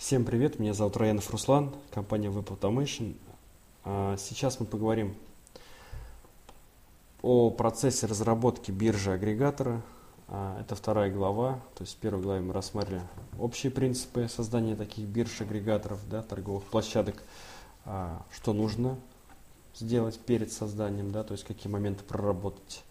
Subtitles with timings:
[0.00, 3.14] Всем привет, меня зовут Раянов Руслан, компания Web Automation.
[3.84, 5.14] А, сейчас мы поговорим
[7.20, 9.82] о процессе разработки биржи агрегатора.
[10.26, 13.02] А, это вторая глава, то есть в первой главе мы рассмотрели
[13.38, 17.22] общие принципы создания таких бирж агрегаторов, да, торговых площадок,
[17.84, 18.96] а, что нужно
[19.76, 22.84] сделать перед созданием, да, то есть какие моменты проработать.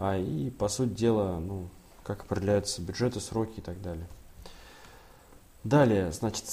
[0.00, 1.68] И по сути дела, ну,
[2.02, 4.06] как определяются бюджеты, сроки и так далее.
[5.64, 6.44] Далее, значит,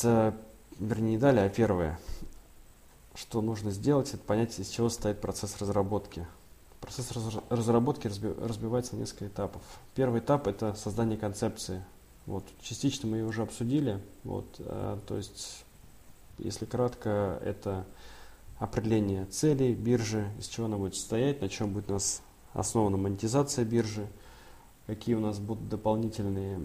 [0.79, 1.99] вернее не далее, а первое,
[3.13, 6.25] что нужно сделать, это понять, из чего состоит процесс разработки.
[6.79, 7.11] Процесс
[7.49, 9.61] разработки разбивается на несколько этапов.
[9.95, 11.83] Первый этап– это создание концепции.
[12.25, 13.99] Вот, частично мы ее уже обсудили.
[14.23, 15.63] Вот, а, то есть,
[16.37, 17.85] если кратко, это
[18.59, 22.21] определение целей биржи, из чего она будет состоять, на чем будет у нас
[22.53, 24.07] основана монетизация биржи,
[24.87, 26.59] какие у нас будут дополнительные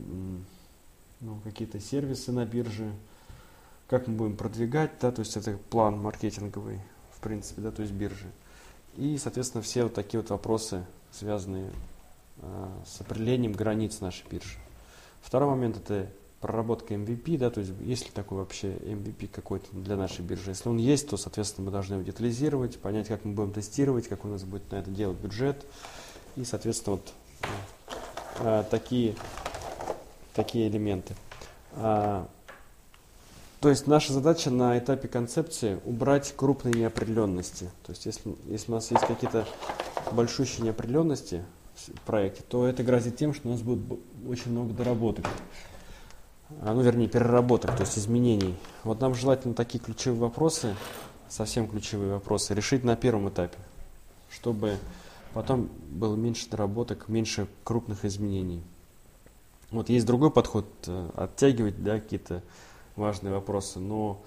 [1.27, 2.93] ну, какие-то сервисы на бирже,
[3.89, 6.80] как мы будем продвигать, да, то есть это план маркетинговый,
[7.16, 8.30] в принципе, да, то есть биржи.
[8.96, 11.73] И, соответственно, все вот такие вот вопросы, связанные
[12.38, 14.59] э, с определением границ нашей биржи.
[15.21, 16.09] Второй момент это
[16.41, 20.51] проработка MVP, да, то есть есть ли такой вообще MVP какой-то для нашей биржи.
[20.51, 24.24] Если он есть, то, соответственно, мы должны его детализировать, понять, как мы будем тестировать, как
[24.24, 25.66] у нас будет на это делать бюджет.
[26.37, 27.13] И, соответственно, вот
[28.38, 29.16] э, такие
[30.37, 31.16] такие элементы.
[31.73, 32.29] А,
[33.60, 37.70] то есть наша задача на этапе концепции убрать крупные неопределенности.
[37.84, 39.46] То есть если, если у нас есть какие-то
[40.12, 41.43] большущие неопределенности
[41.74, 45.26] в проекте, то это грозит тем, что у нас будет очень много доработок.
[46.60, 48.54] А, ну, вернее, переработок, то есть изменений.
[48.84, 50.76] Вот нам желательно такие ключевые вопросы,
[51.28, 53.59] совсем ключевые вопросы, решить на первом этапе,
[54.30, 54.76] чтобы
[55.34, 58.62] потом было меньше доработок, меньше крупных изменений.
[59.70, 62.42] Вот есть другой подход, э, оттягивать да, какие-то
[62.95, 64.22] важные вопросы, но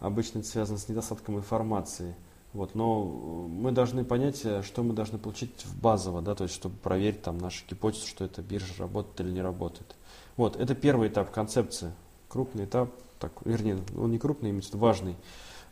[0.00, 2.14] обычно это связано с недостатком информации.
[2.52, 6.54] Вот, но мы должны понять, э, что мы должны получить в базово, да, то есть
[6.54, 9.94] чтобы проверить там нашу гипотезу, что эта биржа работает или не работает.
[10.36, 11.92] Вот, это первый этап концепции.
[12.28, 15.16] Крупный этап, так, вернее, он не крупный, имеется важный.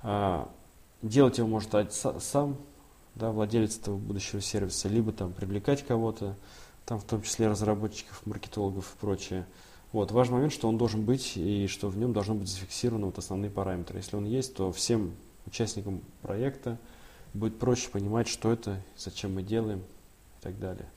[0.03, 0.48] А,
[1.03, 2.56] делать его может сам,
[3.15, 6.37] да, владелец этого будущего сервиса, либо там привлекать кого-то,
[6.88, 9.44] там в том числе разработчиков, маркетологов и прочее.
[9.93, 10.10] Вот.
[10.10, 13.50] Важный момент, что он должен быть и что в нем должно быть зафиксированы вот основные
[13.50, 13.99] параметры.
[13.99, 15.12] Если он есть, то всем
[15.44, 16.78] участникам проекта
[17.34, 20.88] будет проще понимать, что это, зачем мы делаем и так далее.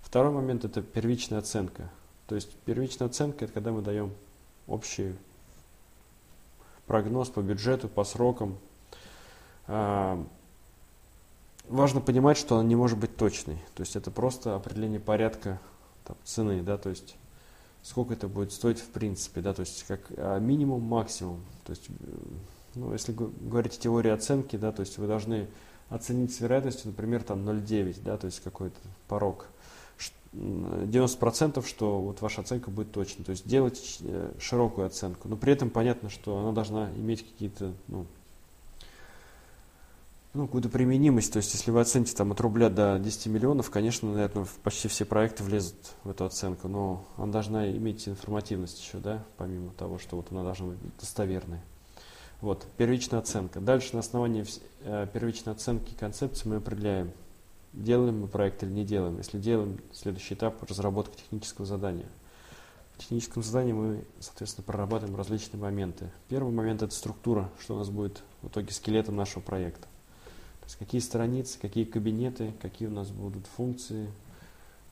[0.00, 1.90] Второй момент– это первичная оценка.
[2.26, 4.14] То есть первичная оценка– это когда мы даем
[4.66, 5.14] общий
[6.86, 8.56] прогноз по бюджету, по срокам,
[9.66, 10.24] а,
[11.68, 13.56] важно понимать, что она не может быть точной.
[13.74, 15.60] То есть это просто определение порядка
[16.04, 17.16] там, цены, да, то есть
[17.82, 21.40] сколько это будет стоить в принципе, да, то есть как а минимум, максимум.
[21.64, 21.92] То есть, э,
[22.74, 25.48] ну, если говорить о теории оценки, да, то есть вы должны
[25.90, 29.46] оценить с вероятностью, например, там 0,9, да, то есть какой-то порог.
[30.34, 33.24] 90% что вот ваша оценка будет точной.
[33.24, 35.28] То есть делать э, широкую оценку.
[35.28, 38.06] Но при этом понятно, что она должна иметь какие-то ну,
[40.34, 41.32] ну, какую-то применимость.
[41.32, 45.04] То есть, если вы оцените там от рубля до 10 миллионов, конечно, наверное, почти все
[45.04, 50.16] проекты влезут в эту оценку, но она должна иметь информативность еще, да, помимо того, что
[50.16, 51.60] вот она должна быть достоверной.
[52.40, 53.60] Вот, первичная оценка.
[53.60, 54.44] Дальше на основании
[54.82, 57.12] э, первичной оценки концепции мы определяем,
[57.72, 59.16] делаем мы проект или не делаем.
[59.18, 62.08] Если делаем, следующий этап– разработка технического задания.
[62.96, 66.10] В техническом задании мы, соответственно, прорабатываем различные моменты.
[66.28, 69.88] Первый момент– это структура, что у нас будет в итоге скелетом нашего проекта.
[70.64, 74.10] То есть какие страницы, какие кабинеты, какие у нас будут функции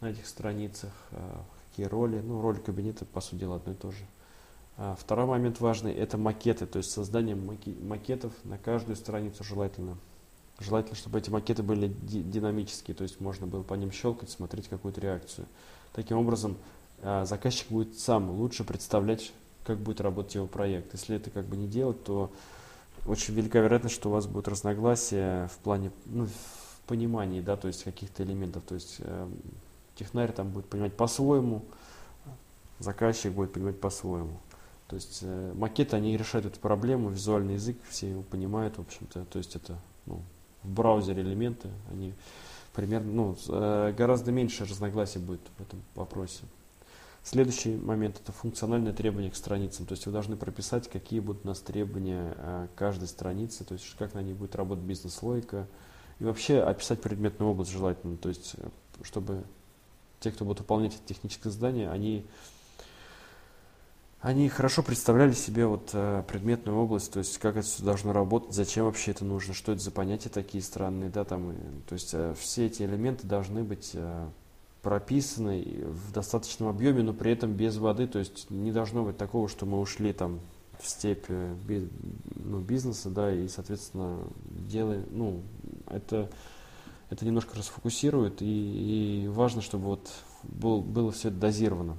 [0.02, 2.20] на этих страницах, а, какие роли.
[2.20, 4.04] Ну, роль кабинета, по сути дела, одно и то же.
[4.76, 9.96] А второй момент важный– это макеты, то есть создание макетов на каждую страницу желательно.
[10.58, 15.00] Желательно, чтобы эти макеты были динамические, то есть можно было по ним щелкать, смотреть какую-то
[15.00, 15.46] реакцию.
[15.94, 16.56] Таким образом,
[17.02, 19.32] а, заказчик будет сам лучше представлять,
[19.64, 20.92] как будет работать его проект.
[20.92, 22.30] Если это как бы не делать, то
[23.06, 27.68] очень велика вероятность, что у вас будут разногласия в плане, ну, в понимании, да, то
[27.68, 28.62] есть каких-то элементов.
[28.64, 29.28] То есть э,
[29.96, 31.62] технарь там будет понимать по-своему,
[32.78, 34.38] заказчик будет понимать по-своему.
[34.88, 39.24] То есть э, макеты, они решают эту проблему, визуальный язык, все его понимают, в общем-то.
[39.24, 40.20] То есть это ну,
[40.62, 42.14] в браузере элементы, они
[42.72, 46.42] примерно, ну, э, гораздо меньше разногласий будет в этом вопросе.
[47.24, 49.86] Следующий момент– это функциональное требование к страницам.
[49.86, 53.94] То есть вы должны прописать, какие будут у нас требования э, каждой страницы, то есть
[53.96, 55.68] как на ней будет работать бизнес-логика.
[56.18, 58.16] И вообще описать предметную область желательно.
[58.16, 58.68] То есть э,
[59.02, 59.44] чтобы
[60.18, 62.26] те, кто будут выполнять это техническое задание, они
[64.20, 68.52] они хорошо представляли себе вот э, предметную область, то есть как это все должно работать,
[68.52, 71.56] зачем вообще это нужно, что это за понятия такие странные, да, там, и,
[71.88, 73.96] то есть все эти элементы должны быть
[74.82, 79.48] прописаны в достаточном объеме, но при этом без воды, то есть не должно быть такого,
[79.48, 80.40] что мы ушли там
[80.80, 81.54] в степь э,
[82.34, 85.42] ну, бизнеса, да, и, соответственно, делаем, ну,
[85.86, 86.28] это,
[87.10, 90.10] это немножко расфокусирует, и, и важно, чтобы вот
[90.42, 91.96] был, было все это дозировано.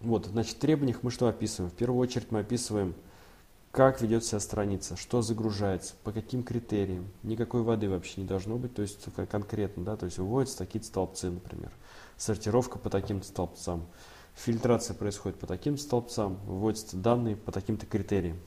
[0.00, 1.70] Вот, значит, в требованиях мы что описываем?
[1.70, 2.94] В первую очередь мы описываем,
[3.72, 7.08] как ведет себя страница, что загружается, по каким критериям.
[7.22, 11.30] Никакой воды вообще не должно быть, то есть конкретно, да, то есть выводятся такие столбцы,
[11.30, 11.70] например.
[12.16, 13.86] Сортировка по таким столбцам.
[14.34, 18.38] Фильтрация происходит по таким столбцам, выводятся данные по таким-то критериям.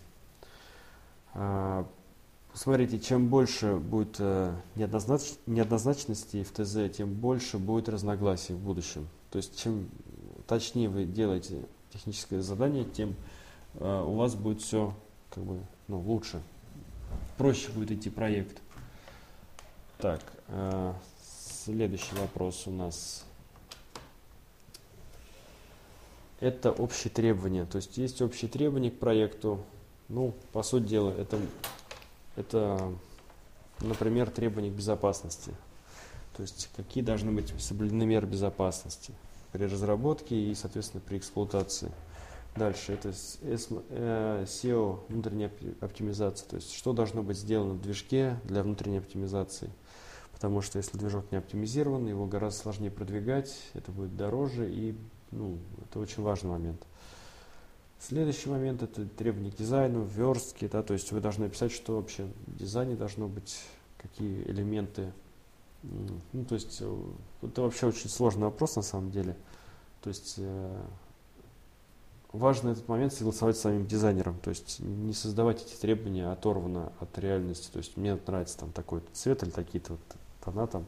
[1.33, 1.87] А,
[2.53, 5.35] смотрите, чем больше будет э, неоднознач...
[5.45, 9.07] неоднозначности в ТЗ, тем больше будет разногласий в будущем.
[9.29, 9.89] То есть чем
[10.47, 13.15] точнее вы делаете техническое задание, тем
[13.75, 14.93] э, у вас будет все
[15.33, 16.41] как бы ну, лучше.
[17.37, 18.61] Проще будет идти проект.
[19.97, 20.93] Так, э,
[21.65, 23.25] следующий вопрос у нас.
[26.39, 27.65] Это общие требования.
[27.65, 29.63] То есть есть общие требования к проекту.
[30.09, 31.39] Ну, по сути дела, это,
[32.35, 32.93] это
[33.79, 35.51] например, требования к безопасности.
[36.35, 39.13] То есть какие должны быть соблюдены меры безопасности
[39.51, 41.91] при разработке и, соответственно, при эксплуатации.
[42.55, 43.11] Дальше это
[43.41, 45.51] э, SEO, внутренняя
[45.81, 49.71] оптимизация, то есть что должно быть сделано в движке для внутренней оптимизации.
[50.31, 54.95] Потому что если движок не оптимизирован, его гораздо сложнее продвигать, это будет дороже и
[55.31, 56.85] ну, это очень важный момент.
[57.99, 62.27] Следующий момент это требования к дизайну, верстки, да, то есть вы должны описать, что вообще
[62.45, 63.61] в дизайне должно быть,
[63.97, 65.11] какие элементы
[65.83, 67.03] ну, то есть, э,
[67.41, 69.35] это вообще очень сложный вопрос на самом деле.
[70.01, 70.81] То есть, э,
[72.33, 74.37] важно этот момент согласовать с самим дизайнером.
[74.39, 77.71] То есть, не создавать эти требования оторванно от реальности.
[77.71, 80.01] То есть, мне нравится там такой цвет или такие-то вот
[80.43, 80.85] тона там.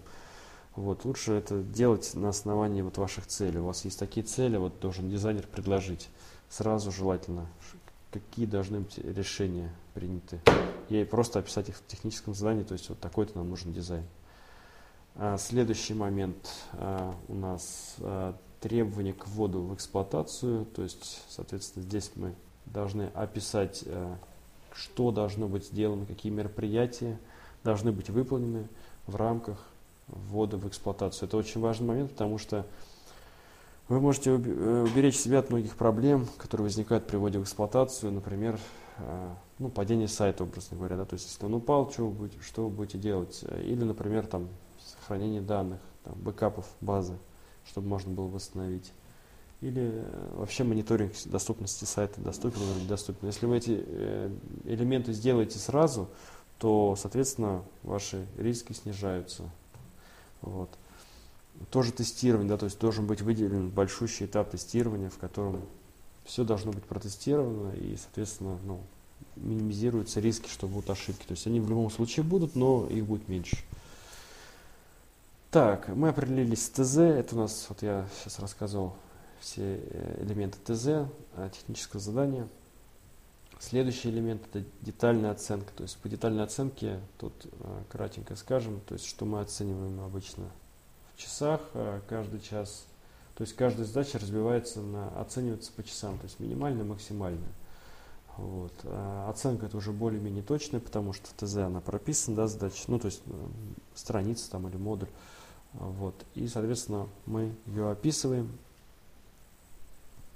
[0.76, 3.60] Вот, лучше это делать на основании вот ваших целей.
[3.60, 6.10] У вас есть такие цели, вот должен дизайнер предложить.
[6.50, 7.48] Сразу желательно,
[8.12, 10.42] какие должны быть решения приняты.
[10.90, 14.04] И просто описать их в техническом задании, то есть вот такой-то нам нужен дизайн.
[15.16, 16.36] А, следующий момент
[16.74, 20.66] а, у нас а, требования к вводу в эксплуатацию.
[20.66, 22.34] То есть, соответственно, здесь мы
[22.66, 23.86] должны описать,
[24.74, 27.20] что должно быть сделано, какие мероприятия
[27.64, 28.68] должны быть выполнены
[29.06, 29.64] в рамках
[30.08, 31.28] ввода в эксплуатацию.
[31.28, 32.66] Это очень важный момент, потому что
[33.88, 38.60] вы можете э, уберечь себя от многих проблем, которые возникают при вводе в эксплуатацию, например,
[39.60, 42.64] ну, падение сайта, образно говоря, да, то есть если он упал, что вы будете, что
[42.64, 44.48] вы будете делать, или, например, там
[45.06, 47.16] хранение данных, там, бэкапов базы,
[47.68, 48.92] чтобы можно было восстановить.
[49.62, 53.28] Или э, вообще мониторинг доступности сайта, доступен или недоступен.
[53.28, 54.32] Если вы эти э,
[54.66, 56.10] элементы сделаете сразу,
[56.60, 59.50] то, соответственно, ваши риски снижаются.
[60.42, 60.70] Вот.
[61.72, 65.62] Тоже тестирование, да, то есть должен быть выделен большущий этап тестирования, в котором
[66.26, 68.82] все должно быть протестировано и, соответственно, ну,
[69.36, 71.26] минимизируются риски, что будут ошибки.
[71.26, 73.58] То есть они в любом случае будут, но их будет меньше.
[75.56, 76.98] Так, мы определились с ТЗ.
[76.98, 78.94] Это у нас, вот я сейчас рассказывал
[79.40, 80.88] все э, элементы ТЗ,
[81.38, 82.50] э, технического задания.
[83.60, 85.72] Следующий элемент это детальная оценка.
[85.74, 90.44] То есть по детальной оценке тут э, кратенько скажем, то есть что мы оцениваем обычно
[91.14, 91.62] в часах
[92.10, 92.86] каждый час.
[93.36, 97.54] То есть каждая задача разбивается на оценивается по часам, то есть минимальная, максимальная.
[98.36, 98.74] Вот.
[98.84, 103.06] А оценка это уже более-менее точная, потому что ТЗ она прописана, да, задача, ну то
[103.06, 103.22] есть
[103.94, 105.08] страница там или модуль.
[105.80, 106.16] Вот.
[106.36, 108.50] И, соответственно, мы ее описываем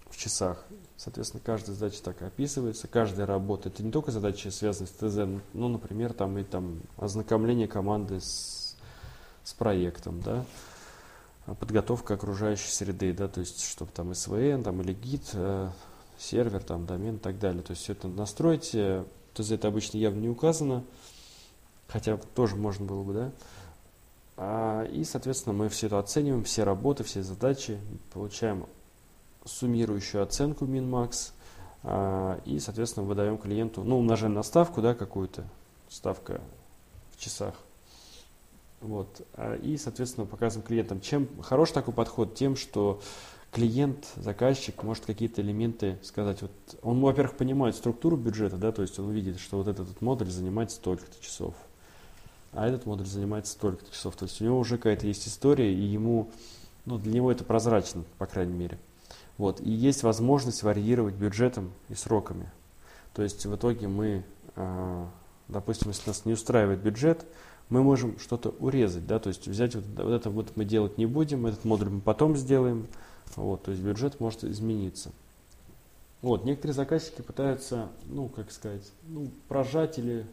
[0.10, 0.64] в часах.
[0.98, 3.70] Соответственно, каждая задача так описывается, каждая работа.
[3.70, 8.76] Это не только задачи, связанные с ТЗ, ну, например, там и там ознакомление команды с,
[9.44, 10.46] с проектом, да,
[11.60, 15.70] подготовка окружающей среды, да, то есть, чтобы там СВН, там или гид, э,
[16.18, 17.64] сервер, там, домен и так далее.
[17.64, 18.76] То есть, все это настроить.
[19.34, 20.84] ТЗ это обычно явно не указано,
[21.88, 23.32] хотя тоже можно было бы, да.
[24.42, 27.78] А, и, соответственно, мы все это оцениваем, все работы, все задачи,
[28.14, 28.68] получаем
[29.44, 31.34] суммирующую оценку min-max
[31.84, 35.44] а, и, соответственно, выдаем клиенту, ну, умножаем на ставку, да, какую-то,
[35.90, 36.40] ставка
[37.12, 37.54] в часах.
[38.80, 39.28] Вот.
[39.34, 41.02] А, и, соответственно, показываем клиентам.
[41.02, 42.34] Чем хорош такой подход?
[42.36, 43.02] Тем, что
[43.52, 46.44] клиент, заказчик может какие-то элементы сказать.
[46.44, 50.30] Вот он, во-первых, понимает структуру бюджета, да, то есть он видит, что вот этот модуль
[50.30, 51.56] занимает столько-то часов
[52.52, 54.16] а этот модуль занимается столько часов.
[54.16, 56.30] То есть у него уже какая-то есть история, и ему,
[56.86, 58.78] ну, для него это прозрачно, по крайней мере.
[59.38, 59.62] Вот.
[59.62, 62.52] И есть возможность варьировать бюджетом и сроками.
[63.14, 64.24] То есть в итоге мы,
[64.56, 65.10] а,
[65.48, 67.26] допустим, если нас не устраивает бюджет,
[67.70, 71.06] мы можем что-то урезать, да, то есть взять вот, вот это вот мы делать не
[71.06, 72.88] будем, этот модуль мы потом сделаем,
[73.36, 75.12] вот, то есть бюджет может измениться.
[76.22, 80.26] Вот, некоторые заказчики пытаются, ну, как сказать, ну, прожать или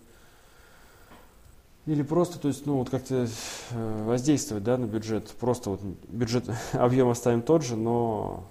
[1.87, 3.28] или просто, то есть, ну, вот как-то
[3.71, 5.28] э, воздействовать, да, на бюджет.
[5.38, 8.45] Просто вот бюджет, объем оставим тот же, но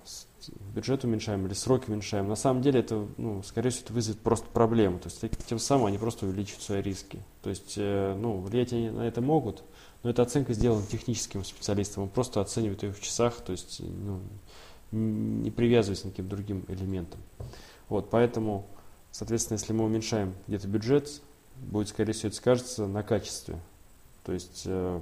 [0.74, 2.30] бюджет уменьшаем или сроки уменьшаем.
[2.30, 5.00] На самом деле это, ну, скорее всего, это вызовет просто проблему.
[5.00, 7.20] То есть тем самым они просто увеличивают свои риски.
[7.42, 9.64] То есть, э, ну, влиять они на это могут,
[10.04, 12.04] но эта оценка сделана техническим специалистом.
[12.04, 14.22] Он просто оценивает ее в часах, то есть, ну,
[14.92, 17.20] не привязываясь к каким-то другим элементам.
[17.90, 18.66] Вот, поэтому,
[19.12, 21.22] соответственно, если мы уменьшаем где-то бюджет,
[21.58, 23.60] будет, скорее всего, это скажется на качестве.
[24.24, 25.02] То есть э,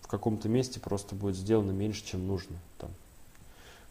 [0.00, 2.56] в каком-то месте просто будет сделано меньше, чем нужно.
[2.78, 2.90] Там.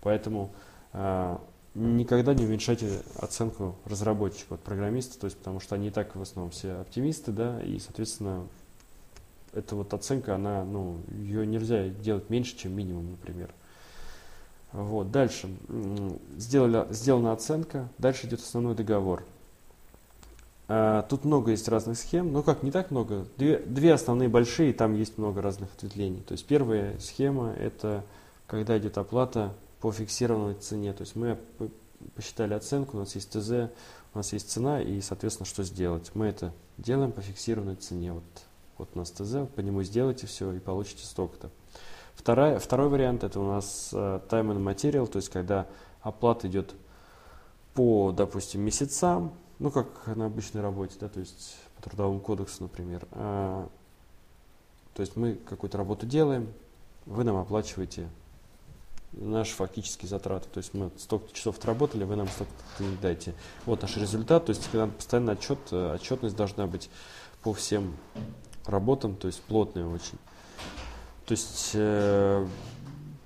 [0.01, 0.51] Поэтому
[0.93, 1.37] э,
[1.75, 6.21] никогда не уменьшайте оценку разработчиков, от программиста, то есть потому что они и так в
[6.21, 8.47] основном все оптимисты, да, и, соответственно,
[9.53, 13.53] эта вот оценка, она, ну, ее нельзя делать меньше, чем минимум, например.
[14.71, 15.49] Вот, дальше.
[16.37, 19.25] Сделали, сделана оценка, дальше идет основной договор.
[20.73, 23.27] А, тут много есть разных схем, но как, не так много.
[23.35, 26.21] Две, две основные большие, там есть много разных ответвлений.
[26.21, 28.05] То есть первая схема– это
[28.47, 30.93] когда идет оплата по фиксированной цене.
[30.93, 31.37] То есть мы
[32.15, 33.69] посчитали оценку, у нас есть ТЗ,
[34.13, 36.09] у нас есть цена, и, соответственно, что сделать?
[36.13, 38.13] Мы это делаем по фиксированной цене.
[38.13, 38.23] Вот,
[38.77, 41.49] вот у нас ТЗ, по нему сделайте все и получите столько-то.
[42.15, 45.67] Вторая, второй вариант– это у нас uh, time and material, то есть когда
[46.01, 46.73] оплата идет
[47.73, 53.07] по, допустим, месяцам, ну, как на обычной работе, да, то есть по трудовому кодексу, например.
[53.11, 53.69] А,
[54.95, 56.51] то есть мы какую-то работу делаем,
[57.05, 58.09] вы нам оплачиваете
[59.11, 60.47] наши фактические затраты.
[60.51, 63.35] То есть мы столько часов отработали, вы нам столько-то не дайте.
[63.67, 64.45] Вот наш результат.
[64.45, 66.89] То есть когда постоянно отчет, отчетность должна быть
[67.43, 67.95] по всем
[68.65, 70.17] работам, то есть плотная очень.
[71.27, 72.47] То есть, э,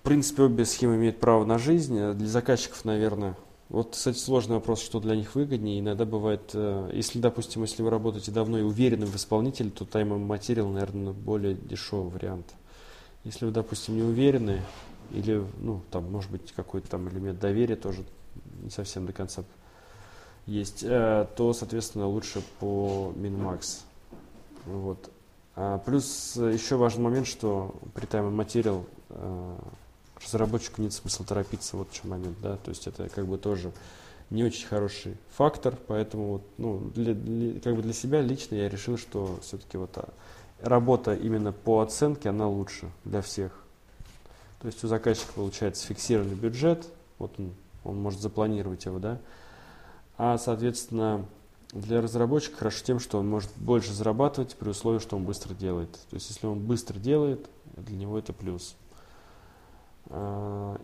[0.01, 1.97] в принципе, обе схемы имеют право на жизнь.
[2.13, 3.37] Для заказчиков, наверное,
[3.69, 5.79] вот, кстати, сложный вопрос, что для них выгоднее.
[5.79, 10.27] Иногда бывает, э, если, допустим, если вы работаете давно и уверены в исполнителе, то Time
[10.27, 12.53] and наверное, более дешевый вариант.
[13.23, 14.61] Если вы, допустим, не уверены,
[15.11, 18.03] или, ну, там, может быть, какой-то там элемент доверия тоже
[18.61, 19.43] не совсем до конца
[20.45, 23.81] есть, э, то, соответственно, лучше по Minmax.
[24.65, 25.09] Вот.
[25.55, 28.85] А плюс еще важный момент, что при Time and Material
[30.25, 33.71] разработчику нет смысла торопиться, вот в чем момент, да, то есть это как бы тоже
[34.29, 38.69] не очень хороший фактор, поэтому вот, ну, для, для, как бы для себя лично я
[38.69, 40.09] решил, что все-таки вот а,
[40.61, 43.51] работа именно по оценке, она лучше для всех.
[44.61, 46.87] То есть у заказчика получается фиксированный бюджет,
[47.19, 47.53] вот он,
[47.83, 49.19] он может запланировать его, да,
[50.17, 51.25] а, соответственно,
[51.71, 55.91] для разработчика хорошо тем, что он может больше зарабатывать при условии, что он быстро делает.
[56.09, 58.75] То есть если он быстро делает, для него это плюс.
[60.09, 60.79] А,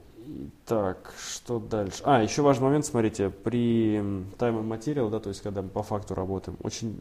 [0.66, 2.01] так, что дальше?
[2.06, 5.84] А, еще важный момент, смотрите, при time and material, да, то есть когда мы по
[5.84, 7.00] факту работаем, очень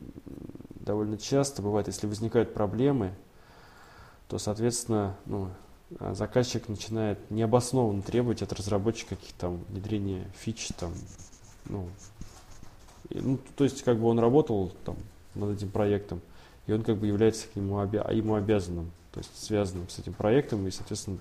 [0.80, 3.12] довольно часто бывает, если возникают проблемы,
[4.28, 5.48] то, соответственно, ну,
[5.98, 10.92] а, заказчик начинает необоснованно требовать от разработчика каких-то там внедрения фич, там,
[11.66, 11.88] ну,
[13.10, 14.96] ну, то есть как бы он работал там
[15.34, 16.20] над этим проектом,
[16.66, 20.66] и он как бы является ему, обя ему обязанным, то есть связанным с этим проектом,
[20.66, 21.18] и, соответственно,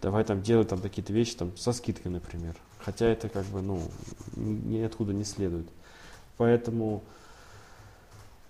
[0.00, 2.56] давай там делать там какие-то вещи там со скидкой, например.
[2.78, 3.82] Хотя это как бы, ну,
[4.36, 5.68] ниоткуда не следует.
[6.36, 7.02] Поэтому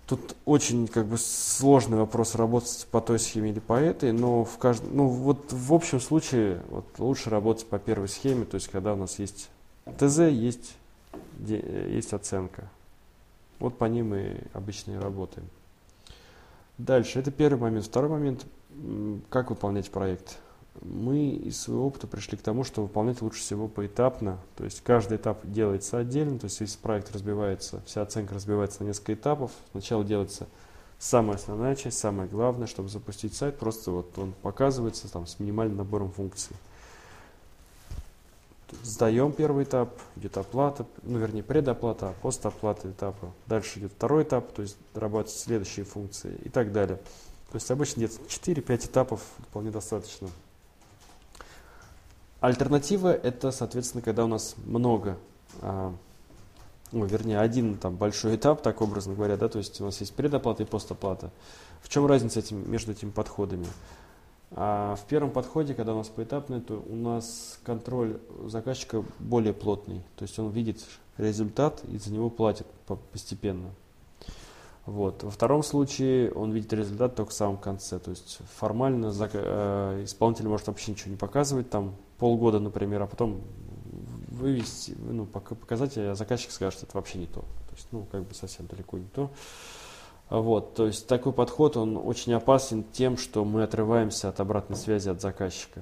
[0.09, 4.57] тут очень как бы сложный вопрос работать по той схеме или по этой, но в
[4.57, 8.93] каждом, ну вот в общем случае вот лучше работать по первой схеме, то есть когда
[8.93, 9.49] у нас есть
[9.99, 10.75] ТЗ, есть,
[11.39, 12.69] есть оценка.
[13.59, 15.47] Вот по ним мы обычно и работаем.
[16.79, 17.85] Дальше, это первый момент.
[17.85, 18.45] Второй момент,
[19.29, 20.37] как выполнять проект
[20.81, 24.39] мы из своего опыта пришли к тому, что выполнять лучше всего поэтапно.
[24.55, 28.87] То есть каждый этап делается отдельно, то есть если проект разбивается, вся оценка разбивается на
[28.87, 29.51] несколько этапов.
[29.71, 30.47] Сначала делается
[30.97, 35.77] самая основная часть, самое главное, чтобы запустить сайт, просто вот он показывается там с минимальным
[35.77, 36.55] набором функций.
[38.83, 43.31] Сдаем первый этап, идет оплата, ну вернее предоплата, а постоплата этапа.
[43.47, 46.97] Дальше идет второй этап, то есть дорабатываются следующие функции и так далее.
[47.49, 50.29] То есть обычно где-то 4-5 этапов вполне достаточно.
[52.41, 55.17] Альтернатива это, соответственно, когда у нас много,
[55.61, 55.93] а,
[56.91, 60.13] ну, вернее, один там большой этап, так образно говоря, да, то есть у нас есть
[60.13, 61.31] предоплата и постоплата.
[61.81, 63.67] В чем разница этим, между этими подходами?
[64.51, 70.01] А в первом подходе, когда у нас поэтапный, то у нас контроль заказчика более плотный.
[70.15, 70.83] То есть он видит
[71.17, 72.65] результат и за него платит
[73.11, 73.69] постепенно.
[74.85, 75.23] Вот.
[75.23, 77.99] Во втором случае он видит результат только в самом конце.
[77.99, 83.41] То есть формально э, исполнитель может вообще ничего не показывать, там полгода, например, а потом
[84.27, 87.41] вывести, ну, показать, а заказчик скажет, что это вообще не то.
[87.41, 89.31] То есть, ну, как бы совсем далеко не то.
[90.29, 95.09] Вот, то есть такой подход, он очень опасен тем, что мы отрываемся от обратной связи
[95.09, 95.81] от заказчика.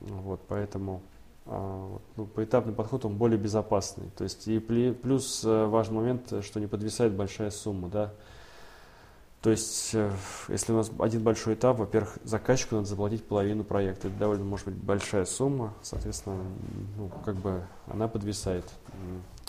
[0.00, 1.02] Вот, поэтому
[1.46, 4.10] а, ну, поэтапный подход, он более безопасный.
[4.16, 8.12] То есть и плюс э, важный момент, что не подвисает большая сумма, да.
[9.42, 10.10] То есть, э,
[10.48, 14.08] если у нас один большой этап, во-первых, заказчику надо заплатить половину проекта.
[14.08, 16.42] Это довольно может быть большая сумма, соответственно,
[16.98, 18.66] ну, как бы она подвисает.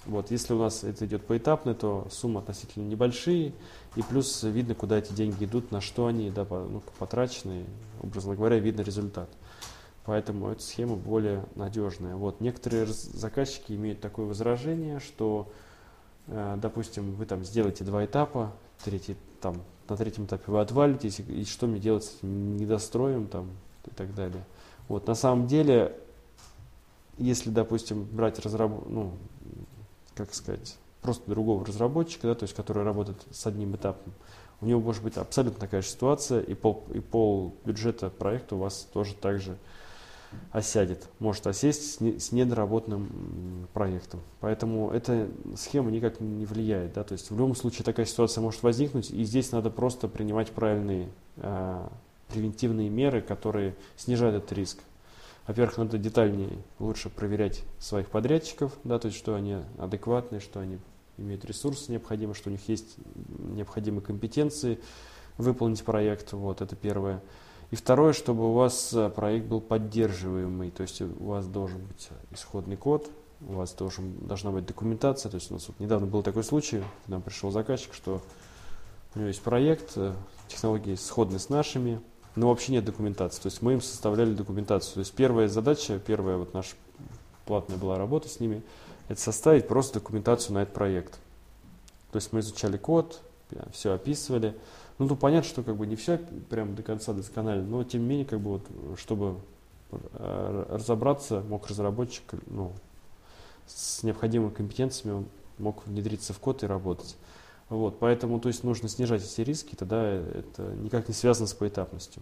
[0.06, 3.54] Вот, если у нас это идет поэтапно, то суммы относительно небольшие,
[3.96, 7.66] и плюс видно, куда эти деньги идут, на что они да, ну, потрачены,
[8.02, 9.30] образно говоря, видно результат.
[10.06, 12.16] Поэтому эта схема более надежная.
[12.16, 15.52] Вот, некоторые заказчики имеют такое возражение, что,
[16.28, 21.44] э, допустим, вы там сделаете два этапа, третий, там, на третьем этапе вы отвалитесь, и
[21.46, 23.50] что мне делать с этим недостроем там,
[23.86, 24.44] и так далее.
[24.88, 25.96] Вот, на самом деле,
[27.18, 28.72] если, допустим, брать разраб...
[28.88, 29.12] ну,
[30.16, 34.14] как сказать, просто другого разработчика, да, то есть который работает с одним этапом,
[34.62, 38.60] у него может быть абсолютно такая же ситуация, и пол, и пол бюджета проекта у
[38.60, 39.58] вас тоже так же
[40.52, 44.22] осядет, может осесть с, не, недоработанным проектом.
[44.40, 46.94] Поэтому эта схема никак не влияет.
[46.94, 47.04] Да?
[47.04, 51.10] То есть в любом случае такая ситуация может возникнуть, и здесь надо просто принимать правильные
[51.38, 51.88] э,
[52.30, 54.80] превентивные меры, которые снижают этот риск.
[55.48, 60.78] Во-первых, надо детальнее лучше проверять своих подрядчиков, да, то есть что они адекватные, что они
[61.18, 62.96] имеют ресурсы необходимые, что у них есть
[63.40, 64.80] необходимые компетенции
[65.38, 66.34] выполнить проект.
[66.34, 67.22] Вот, это первое.
[67.72, 72.10] И второе, чтобы у вас э, проект был поддерживаемый, то есть у вас должен быть
[72.32, 73.10] исходный код,
[73.48, 75.30] у вас должен, должна быть документация.
[75.30, 78.22] То есть у нас вот недавно был такой случай, к нам пришел заказчик, что
[79.16, 80.14] у него есть проект, э,
[80.50, 82.02] технологии сходны с нашими,
[82.36, 83.42] но вообще нет документации.
[83.42, 84.96] То есть мы им составляли документацию.
[84.96, 86.76] То есть первая задача, первая вот наша
[87.46, 88.64] платная была работа с ними,
[89.08, 91.20] это составить просто документацию на этот проект.
[92.12, 93.22] То есть мы изучали код,
[93.72, 94.56] все описывали.
[95.02, 96.20] Ну, то понятно, что как бы не все
[96.52, 99.40] прям до конца досконально, но тем не менее, как бы вот, чтобы
[99.90, 102.72] э, разобраться, мог разработчик, ну,
[103.66, 105.26] с необходимыми компетенциями он
[105.58, 107.18] мог внедриться в код и работать.
[107.70, 112.22] Вот, поэтому то есть нужно снижать эти риски, тогда это никак не связано с поэтапностью.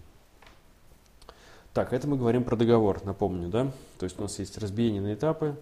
[1.74, 3.74] Так, это мы говорим про договор, напомню, да?
[3.98, 5.58] То есть у нас есть разбиение на этапы.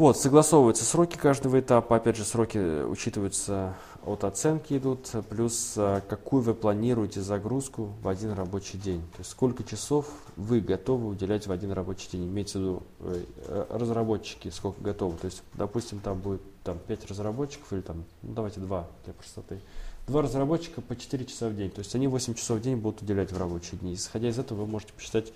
[0.00, 1.96] Вот, согласовываются сроки каждого этапа.
[1.96, 8.32] Опять же, сроки учитываются от оценки идут, плюс а, какую вы планируете загрузку в один
[8.32, 9.02] рабочий день.
[9.12, 12.24] То есть сколько часов вы готовы уделять в один рабочий день.
[12.24, 15.18] Имеется в виду э, разработчики, сколько готовы.
[15.18, 19.60] То есть, допустим, там будет там, 5 разработчиков или там, ну, давайте 2 для простоты.
[20.06, 21.70] Два разработчика по 4 часа в день.
[21.70, 23.92] То есть они 8 часов в день будут уделять в рабочие дни.
[23.92, 25.30] Исходя из этого вы можете посчитать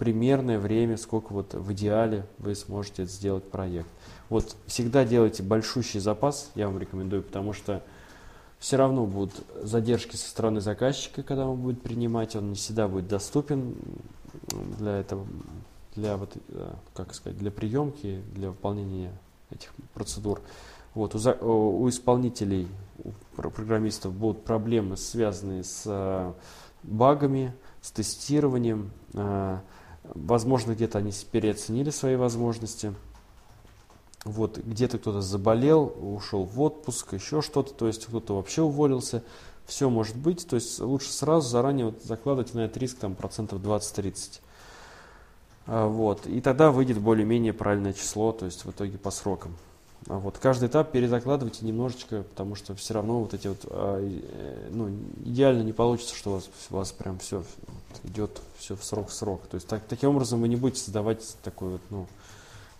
[0.00, 3.90] примерное время, сколько вот в идеале вы сможете сделать проект.
[4.30, 7.82] Вот всегда делайте большущий запас, я вам рекомендую, потому что
[8.58, 13.08] все равно будут задержки со стороны заказчика, когда он будет принимать, он не всегда будет
[13.08, 13.74] доступен
[14.78, 15.26] для этого,
[15.94, 19.12] для вот, э, как сказать, для приемки, для выполнения
[19.50, 20.40] этих процедур.
[20.94, 22.68] Вот, у, у исполнителей,
[23.04, 26.32] у программистов будут проблемы, связанные с э,
[26.84, 28.92] багами, с тестированием.
[30.14, 32.94] Возможно, где-то они переоценили свои возможности
[34.24, 39.22] вот где-то кто-то заболел, ушел в отпуск, еще что-то, то есть кто-то вообще уволился,
[39.64, 43.60] все может быть, то есть лучше сразу заранее вот закладывать на этот риск там процентов
[43.60, 44.40] 20-30.
[45.66, 49.56] А, вот, и тогда выйдет более-менее правильное число, то есть в итоге по срокам.
[50.08, 54.68] А вот каждый этап перезакладывайте немножечко, потому что все равно вот эти вот, а, э,
[54.70, 54.88] ну,
[55.24, 57.44] идеально не получится, что у вас, у вас прям все
[58.04, 59.42] идет все в срок в срок.
[59.50, 62.06] То есть так, таким образом вы не будете создавать такой вот, ну,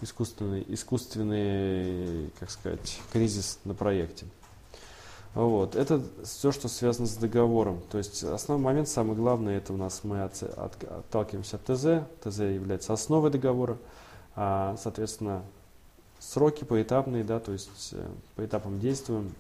[0.00, 4.26] искусственный, искусственный, как сказать, кризис на проекте.
[5.35, 5.76] Вот.
[5.76, 7.80] Это все, что связано с договором.
[7.90, 12.04] То есть основной момент, самый главный, это у нас мы от, от, отталкиваемся от ТЗ.
[12.24, 13.78] ТЗ является основой договора.
[14.35, 15.42] А, соответственно,
[16.20, 19.33] сроки поэтапные, да, то есть э, по этапам действуем.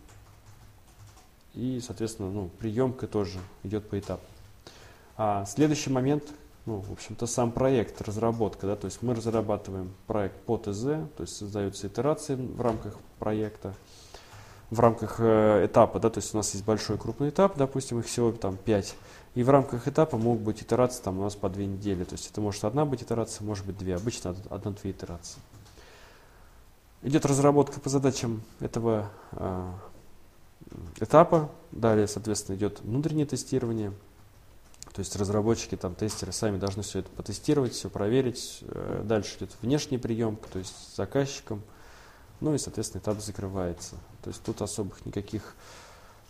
[1.54, 4.26] И, соответственно, ну, приемка тоже идет по этапам.
[5.16, 6.24] А следующий момент,
[6.64, 11.20] ну, в общем-то, сам проект, разработка, да, то есть мы разрабатываем проект по ТЗ, то
[11.20, 13.74] есть создаются итерации в рамках проекта.
[14.70, 18.06] в рамках э, этапа, да, то есть у нас есть большой крупный этап, допустим, их
[18.06, 18.94] всего там 5,
[19.34, 22.30] и в рамках этапа могут быть итерации там у нас по 2 недели, то есть
[22.30, 25.40] это может одна быть итерация, может быть две, обычно одна-две итерации.
[27.02, 29.72] Идет разработка по задачам этого э,
[31.00, 33.92] этапа, далее, соответственно, идет внутреннее тестирование,
[34.92, 38.58] то есть разработчики, там, тестеры сами должны все это потестировать, все проверить.
[38.62, 41.62] Э, дальше идет внешний прием, то есть с заказчиком.
[42.40, 43.96] Ну и, соответственно, этап закрывается.
[44.22, 45.54] То есть тут особых никаких,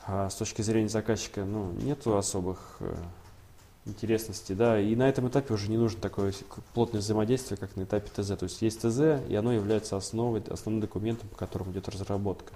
[0.06, 2.78] а, с точки зрения заказчика, ну, нету особых
[3.86, 6.32] интересностей, да, и на этом этапе уже не нужно такое
[6.74, 8.28] плотное взаимодействие, как на этапе ТЗ.
[8.38, 12.52] То есть есть ТЗ, и оно является основой, основным документом, по которому идет разработка.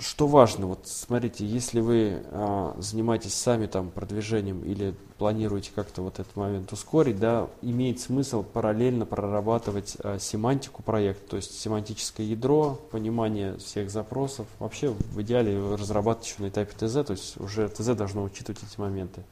[0.00, 6.20] Что важно, вот смотрите, если вы а, занимаетесь сами там продвижением или планируете как-то вот
[6.20, 12.78] этот момент ускорить, да, имеет смысл параллельно прорабатывать а, семантику проекта, то есть семантическое ядро,
[12.92, 14.46] понимание всех запросов.
[14.60, 18.78] Вообще в идеале разрабатывать еще на этапе ТЗ, то есть уже ТЗ должно учитывать эти
[18.78, 19.24] моменты.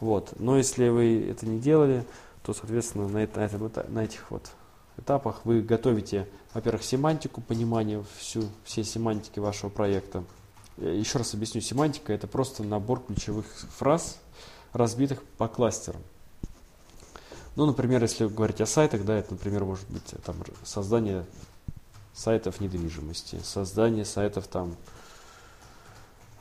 [0.00, 0.32] Вот.
[0.40, 2.04] Но если вы это не делали,
[2.42, 4.50] то, соответственно, на, это, на, этом, на этих вот
[4.98, 10.24] этапах вы готовите, во-первых, семантику, понимание всю, всей семантики вашего проекта.
[10.78, 14.18] Еще раз объясню, семантика– это просто набор ключевых фраз,
[14.72, 16.02] разбитых по кластерам.
[17.56, 21.26] Ну, например, если говорить о сайтах, да, это, например, может быть там, создание
[22.14, 24.76] сайтов недвижимости, создание сайтов там,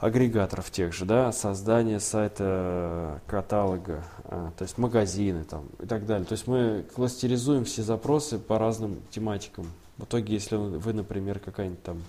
[0.01, 6.25] агрегаторов тех же, да, создание сайта каталога, а, то есть магазины там и так далее.
[6.25, 9.67] То есть мы кластеризуем все запросы по разным тематикам.
[9.97, 12.01] В итоге, если вы, например, какая-нибудь там,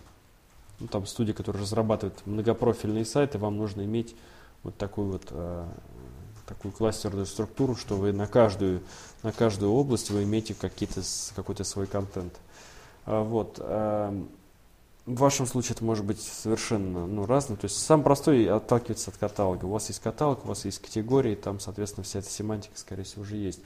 [0.81, 4.17] ну, там студия, которая разрабатывает многопрофильные сайты, вам нужно иметь
[4.63, 5.69] вот такую вот а,
[6.47, 8.81] такую кластерную структуру, что вы на каждую,
[9.23, 11.03] на каждую область вы имеете какие-то,
[11.37, 12.33] какой-то свой контент.
[13.05, 13.61] А, вот.
[15.05, 17.59] В вашем случае это может быть совершенно ну, разным.
[17.59, 19.65] То есть сам простой отталкивается от каталога.
[19.65, 23.23] У вас есть каталог, у вас есть категории, там, соответственно, вся эта семантика, скорее всего,
[23.23, 23.61] уже есть.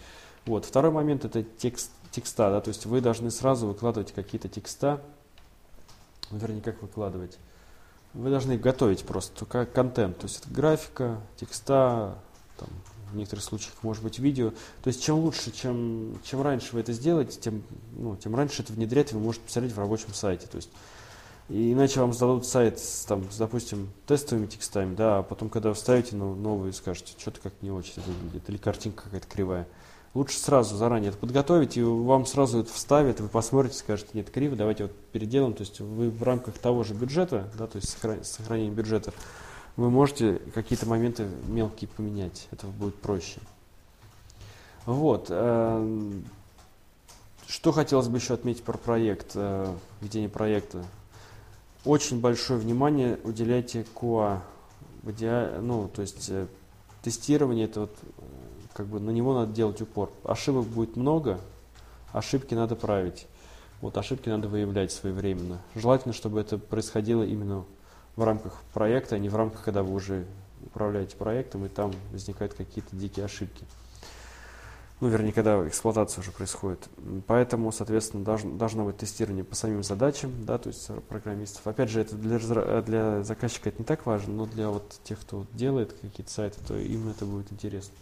[0.46, 0.64] Вот.
[0.64, 2.50] Второй момент– это текст, текста.
[2.50, 2.60] Да?
[2.62, 5.02] То есть вы должны сразу выкладывать какие-то текста,
[6.30, 7.36] вернее, как выкладывать.
[8.14, 10.18] Вы должны готовить просто, как контент.
[10.18, 12.16] То есть это графика, текста,
[12.56, 12.68] там,
[13.12, 14.52] в некоторых случаях может быть видео.
[14.82, 18.72] То есть чем лучше, чем, чем раньше вы это сделаете, тем, ну, тем раньше это
[18.72, 20.46] внедрять вы можете посмотреть в рабочем сайте.
[20.46, 20.70] То есть
[21.48, 25.72] и иначе вам сдадут сайт с, там, с, допустим, тестовыми текстами, да, а потом, когда
[25.72, 29.68] вставите ну, новые, скажете, что-то как не очень выглядит, или картинка какая-то кривая.
[30.14, 34.56] Лучше сразу заранее это подготовить, и вам сразу это вставят, вы посмотрите, скажете, нет, криво,
[34.56, 35.52] давайте вот переделаем.
[35.52, 39.12] То есть вы в рамках того же бюджета, да, то есть сохран, сохранения бюджета,
[39.76, 42.48] вы можете какие-то моменты мелкие поменять.
[42.50, 43.40] Это будет проще.
[44.86, 45.26] Вот.
[45.28, 46.12] Э,
[47.46, 50.82] что хотелось бы еще отметить про проект, э, ведение проекта
[51.86, 54.40] очень большое внимание уделяйте QA.
[55.60, 56.46] Ну, то есть э,
[57.00, 58.22] тестирование, это вот, э,
[58.74, 60.10] как бы на него надо делать упор.
[60.24, 61.40] Ошибок будет много,
[62.12, 63.26] ошибки надо править.
[63.80, 65.60] Вот ошибки надо выявлять своевременно.
[65.76, 67.64] Желательно, чтобы это происходило именно
[68.16, 70.26] в рамках проекта, а не в рамках, когда вы уже
[70.64, 73.64] управляете проектом, и там возникают какие-то дикие ошибки
[75.00, 76.88] ну, вернее, когда эксплуатация уже происходит.
[77.26, 81.66] Поэтому, соответственно, должно, должно быть тестирование по самим задачам, да, то есть программистов.
[81.66, 82.38] Опять же, это для,
[82.82, 86.76] для заказчика это не так важно, но для вот тех, кто делает какие-то сайты, то
[86.76, 87.94] им это будет интересно.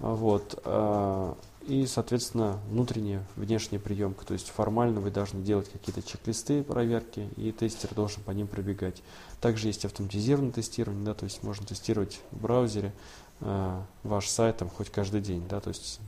[0.00, 0.60] А вот.
[0.64, 1.36] А,
[1.66, 4.24] и, соответственно, внутренняя, внешняя приемка.
[4.24, 9.02] То есть формально вы должны делать какие-то чек-листы проверки, и тестер должен по ним пробегать.
[9.40, 12.92] Также есть автоматизированное тестирование, да, то есть можно тестировать в браузере
[13.40, 16.00] э, ваш сайт там, хоть каждый день, да, то есть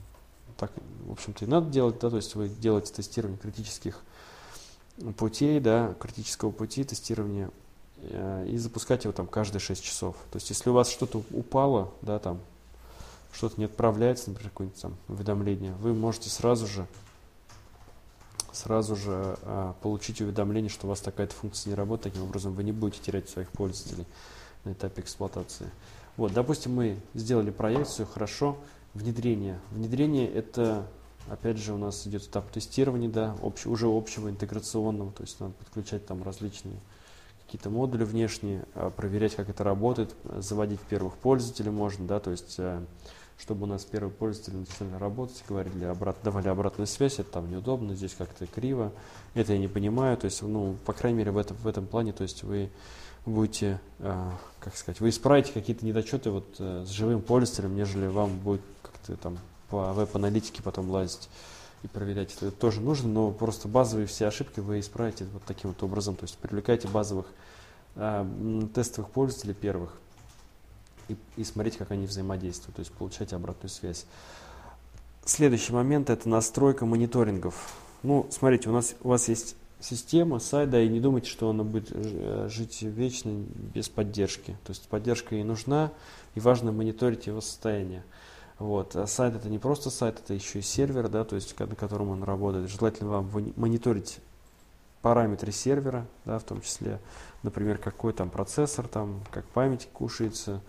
[0.59, 0.73] так,
[1.07, 4.03] в общем-то, и надо делать, да, то есть вы делаете тестирование критических
[5.17, 7.51] путей, да, критического пути тестирования
[7.99, 10.17] э, и запускать его там каждые 6 часов.
[10.33, 12.41] То есть, если у вас что-то упало, да, там,
[13.33, 16.87] что-то не отправляется, например, какое-нибудь там уведомление, вы можете сразу же
[18.51, 22.65] сразу же а, получить уведомление, что у вас такая-то функция не работает, таким образом вы
[22.65, 24.05] не будете терять своих пользователей
[24.65, 25.71] на этапе эксплуатации.
[26.17, 28.57] Вот, допустим, мы сделали проект, все хорошо,
[28.99, 29.61] Внедрение.
[29.71, 30.85] Внедрение это,
[31.31, 35.53] опять же, у нас идет этап тестирования, да, общ, уже общего интеграционного, то есть надо
[35.53, 36.81] подключать там различные
[37.47, 42.57] какие-то модули внешние, а, проверять, как это работает, заводить первых пользователей можно, да, то есть
[42.59, 42.85] э,
[43.39, 47.95] чтобы у нас первые пользователи начали работать, говорили обрат, давали обратную связь, это там неудобно,
[47.95, 48.93] здесь как-то криво,
[49.35, 52.13] это я не понимаю, то есть, ну, по крайней мере, в этом, в этом плане,
[52.13, 52.69] то есть вы
[53.27, 58.39] будете, э, как сказать, вы исправите какие-то недочеты вот э, с живым пользователем, нежели вам
[58.39, 61.29] будет как-то там по веб-аналитике потом лазить.
[61.83, 65.83] и проверять это тоже нужно, но просто базовые все ошибки вы исправите вот таким вот
[65.83, 66.17] образом.
[66.17, 67.27] То есть привлекайте базовых
[67.97, 68.27] э,
[68.75, 69.93] тестовых пользователей первых
[71.09, 74.07] и, и смотрите, как они взаимодействуют, то есть получайте обратную связь.
[75.25, 77.75] Следующий момент– это настройка мониторингов.
[78.03, 81.89] Ну, смотрите, у, нас, у вас есть система, сайт, и не думайте, что она будет
[81.91, 83.31] э, жить вечно
[83.75, 84.57] без поддержки.
[84.65, 85.93] То есть поддержка ей нужна,
[86.35, 88.05] и важно мониторить его состояние.
[88.59, 88.97] Вот.
[88.97, 92.11] А сайт это не просто сайт, это еще и сервер, да, то есть на котором
[92.11, 92.71] он работает.
[92.71, 94.19] Желательно вам мониторить
[95.01, 97.01] параметры сервера, да, в том числе,
[97.43, 100.61] например, какой там процессор, там, как память кушается.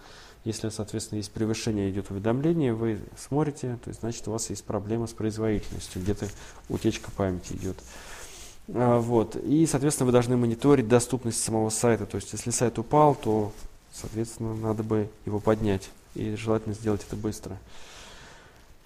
[0.45, 5.05] Если, соответственно, есть превышение, идет уведомление, вы смотрите, то есть, значит, у вас есть проблема
[5.05, 6.27] с производительностью, где-то
[6.69, 7.75] утечка памяти идет.
[8.73, 9.35] А, вот.
[9.35, 12.05] И, соответственно, вы должны мониторить доступность самого сайта.
[12.05, 13.51] То есть, если сайт упал, то,
[13.91, 15.89] соответственно, надо бы его поднять.
[16.15, 17.57] И желательно сделать это быстро.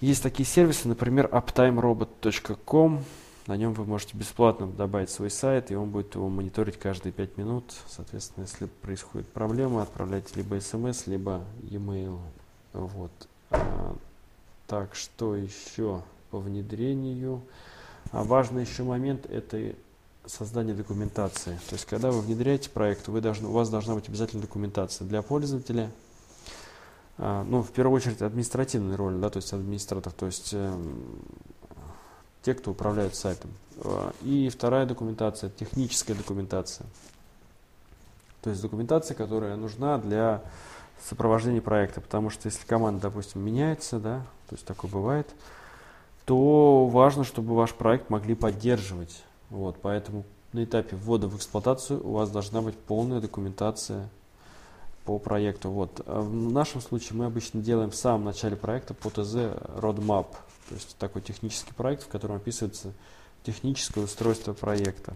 [0.02, 3.04] Есть такие сервисы, например, uptimerobot.com.
[3.48, 7.38] На нем вы можете бесплатно добавить свой сайт, и он будет его мониторить каждые 5
[7.38, 7.66] минут.
[7.88, 12.20] Соответственно, если происходит проблема, отправляйте либо смс, либо e-mail.
[12.72, 13.12] Вот.
[13.52, 13.96] А,
[14.68, 17.42] так, что еще по внедрению?
[18.14, 19.74] А важный еще момент– это
[20.26, 21.60] создание документации.
[21.68, 25.24] То есть, когда вы внедряете проект, вы должны, у вас должна быть обязательно документация для
[25.24, 25.90] пользователя,
[27.18, 30.76] а, ну, в первую очередь, административная роль, да, то есть администратор, то есть э,
[32.44, 33.50] те, кто управляет сайтом.
[33.84, 36.86] А, и вторая документация, техническая документация.
[38.42, 40.44] То есть документация, которая нужна для
[41.04, 45.34] сопровождения проекта, потому что если команда, допустим, меняется, да, то есть такое бывает,
[46.26, 49.24] то важно, чтобы ваш проект могли поддерживать.
[49.50, 54.10] Вот, поэтому на этапе ввода в эксплуатацию у вас должна быть полная документация
[55.06, 55.70] по проекту.
[55.70, 56.02] Вот.
[56.06, 59.36] А в нашем случае мы обычно делаем в самом начале проекта по ТЗ
[59.76, 60.28] Roadmap,
[60.70, 62.94] то есть такой технический проект, в котором описывается
[63.44, 65.14] техническое устройство проекта.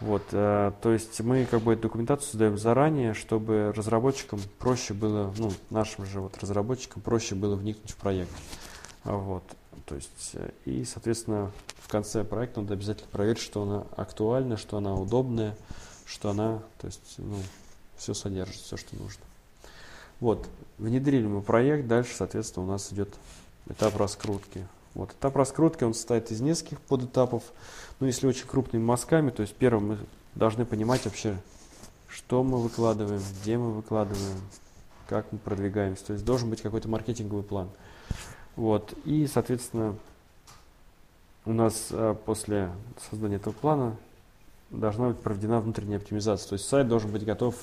[0.00, 5.32] Вот, э, то есть мы как бы эту документацию создаем заранее, чтобы разработчикам проще было,
[5.38, 8.32] ну, нашим же вот разработчикам проще было вникнуть в проект.
[9.04, 9.44] Вот.
[9.84, 14.78] То есть, э, и, соответственно, в конце проекта надо обязательно проверить, что она актуальна, что
[14.78, 15.56] она удобная,
[16.06, 17.36] что она, то есть, ну,
[17.96, 19.22] все содержит, все, что нужно.
[20.20, 23.14] Вот, внедрили мы проект, дальше, соответственно, у нас идет
[23.68, 24.66] этап раскрутки.
[24.94, 27.42] Вот, этап раскрутки, он состоит из нескольких подэтапов.
[28.00, 29.98] Ну, если очень крупными мазками, то есть первым мы
[30.34, 31.36] должны понимать вообще,
[32.08, 34.40] что мы выкладываем, где мы выкладываем,
[35.06, 36.06] как мы продвигаемся.
[36.06, 37.68] То есть должен быть какой-то маркетинговый план.
[38.56, 38.94] Вот.
[39.04, 39.96] И, соответственно,
[41.44, 42.70] у нас а, после
[43.10, 43.96] создания этого плана
[44.70, 46.48] должна быть проведена внутренняя оптимизация.
[46.48, 47.54] То есть сайт должен быть готов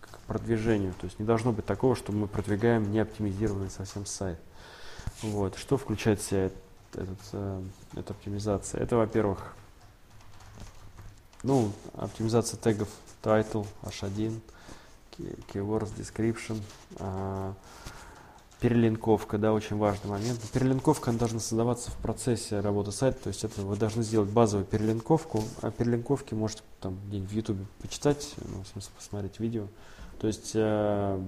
[0.00, 0.92] к продвижению.
[1.00, 4.38] То есть не должно быть такого, что мы продвигаем не оптимизированный совсем сайт.
[5.22, 5.56] Вот.
[5.56, 6.50] Что включает в себя
[6.94, 7.62] этот, э,
[7.94, 8.80] эта оптимизация?
[8.80, 9.54] Это, во-первых,
[11.42, 12.88] ну, оптимизация тегов
[13.22, 14.40] title, h1,
[15.52, 16.60] keywords, description,
[16.98, 17.52] э,
[18.60, 20.40] Перелинковка, да, очень важный момент.
[20.52, 24.66] Перелинковка она должна создаваться в процессе работы сайта, то есть это вы должны сделать базовую
[24.66, 29.68] перелинковку, а перелинковки можете там где-нибудь в YouTube почитать, ну, в смысле посмотреть видео.
[30.20, 31.22] То есть э,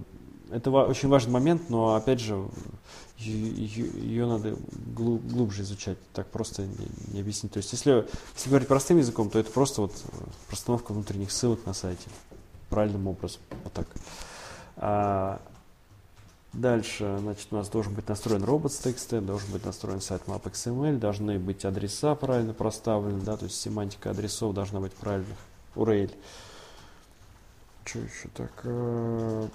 [0.51, 2.49] это очень важный момент, но опять же
[3.17, 4.57] ее, надо
[4.97, 7.53] глубже изучать, так просто не, не объяснить.
[7.53, 9.93] То есть если, если говорить простым языком, то это просто вот
[10.49, 12.09] простановка внутренних ссылок на сайте
[12.71, 13.87] правильным образом, вот так.
[16.53, 21.65] Дальше, значит, у нас должен быть настроен robots.txt, должен быть настроен сайт map.xml, должны быть
[21.65, 25.39] адреса правильно проставлены, да, то есть семантика адресов должна быть правильных.
[25.77, 26.13] URL.
[27.85, 28.51] Что еще так?
[28.65, 29.49] Э,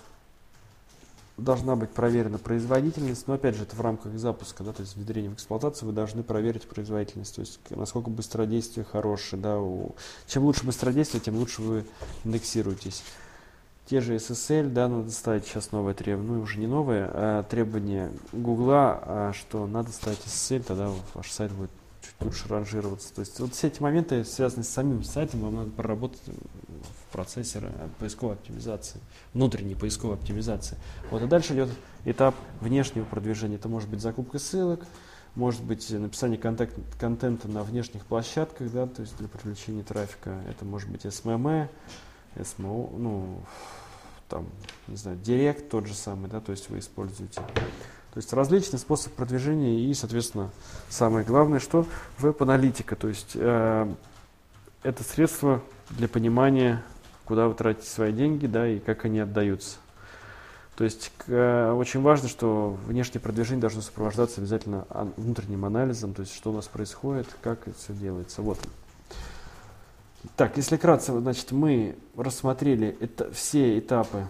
[1.38, 5.29] должна быть проверена производительность, но опять же это в рамках запуска, да, то есть внедрения
[5.29, 9.95] в эксплуатацию вы должны проверить производительность, то есть насколько быстродействие хорошее, да, у...
[10.27, 11.86] чем лучше быстродействие, тем лучше вы
[12.23, 13.03] индексируетесь.
[13.86, 18.12] Те же SSL, да, надо ставить сейчас новое требование, ну уже не новое, а требование
[18.32, 21.69] Гугла, а что надо ставить SSL, тогда ваш сайт будет
[22.02, 23.13] чуть лучше ранжироваться.
[23.13, 27.62] То есть вот все эти моменты, связанные с самим сайтом, вам надо проработать в процессе
[28.00, 29.00] поисковой оптимизации,
[29.34, 30.78] внутренней поисковой оптимизации.
[31.12, 31.69] Вот и дальше идет
[32.06, 33.56] этап внешнего продвижения.
[33.56, 34.86] Это может быть закупка ссылок,
[35.36, 40.41] может быть написание контент, контента на внешних площадках, да, то есть для привлечения трафика.
[40.50, 41.67] Это может быть SMM,
[42.36, 43.39] SMO, ну,
[44.30, 44.45] там,
[44.88, 47.41] не знаю, Директ тот же самый, да, то есть вы используете.
[48.15, 50.50] То есть различные способы продвижения и, соответственно,
[50.89, 51.86] самое главное, что
[52.17, 53.93] веб-аналитика, то есть э,
[54.84, 56.82] это средство для понимания,
[57.26, 59.78] куда вы тратите свои деньги, да, и как они отдаются.
[60.78, 64.86] То есть к, очень важно, что внешнее продвижение должно сопровождаться обязательно
[65.17, 68.41] внутренним анализом, то есть что у нас происходит, как это все делается.
[68.41, 68.60] Вот.
[70.36, 74.28] Так, если кратко, значит, мы рассмотрели это, все этапы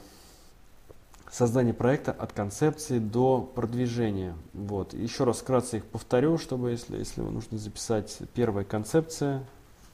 [1.32, 4.36] создания проекта от концепции до продвижения.
[4.54, 4.94] Вот.
[4.94, 8.18] Еще раз вкратце их повторю, чтобы, если, если нужно записать.
[8.34, 9.44] Первая концепция,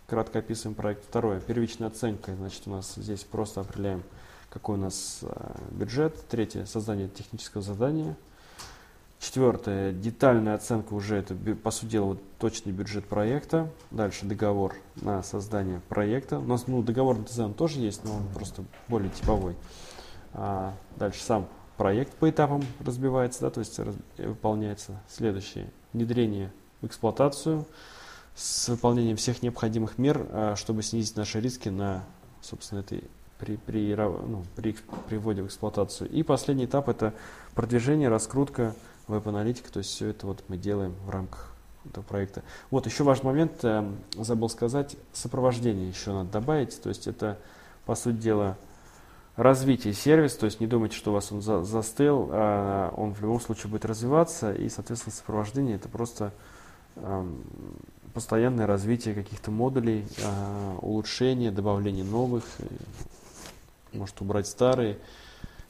[0.08, 1.04] кратко описываем проект.
[1.06, 4.04] Второе, первичная оценка, значит, у нас здесь просто определяем
[4.52, 5.28] какой у нас э,
[5.72, 6.28] бюджет.
[6.28, 8.18] Третье, создание технического задания.
[9.22, 13.70] Четвертое, детальная оценка уже, это, по сути дела, вот, точный бюджет проекта.
[13.92, 16.40] Дальше договор на создание проекта.
[16.40, 19.56] У нас ну, договор на дизайн тоже есть, но он просто более типовой.
[20.34, 25.70] А, дальше сам проект по этапам разбивается, да, то есть раз, выполняется следующее.
[25.94, 27.68] Внедрение в эксплуатацию
[28.34, 32.04] с выполнением всех необходимых мер, а, чтобы снизить наши риски на,
[32.42, 33.04] собственно, этой
[33.38, 34.76] при, при, ну, при,
[35.08, 36.10] при вводе в эксплуатацию.
[36.10, 37.14] И последний этап это
[37.54, 38.74] продвижение, раскрутка
[39.12, 41.54] веб-аналитика, то есть все это вот мы делаем в рамках
[41.86, 42.44] этого проекта.
[42.70, 47.38] Вот еще важный момент, э, забыл сказать, сопровождение еще надо добавить, то есть это,
[47.86, 48.58] по сути дела,
[49.36, 53.22] развитие сервиса, то есть не думайте, что у вас он за, застыл, а он в
[53.22, 56.32] любом случае будет развиваться, и, соответственно, сопровождение это просто
[56.96, 57.26] э,
[58.14, 62.44] постоянное развитие каких-то модулей, э, улучшение, добавление новых,
[63.94, 64.98] может убрать старые,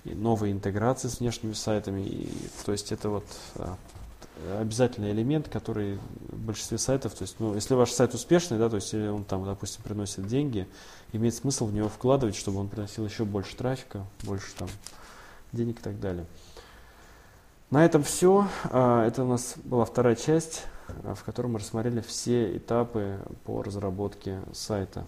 [0.03, 2.01] и новые интеграции с внешними сайтами.
[2.01, 2.29] И,
[2.65, 3.77] то есть это вот а,
[4.59, 8.77] обязательный элемент, который в большинстве сайтов, то есть, ну, если ваш сайт успешный, да, то
[8.77, 10.67] есть он там, допустим, приносит деньги,
[11.13, 14.69] имеет смысл в него вкладывать, чтобы он приносил еще больше трафика, больше там
[15.51, 16.25] денег и так далее.
[17.69, 18.47] На этом все.
[18.65, 20.63] А, это у нас была вторая часть,
[21.03, 25.05] а, в которой мы рассмотрели все этапы по разработке сайта.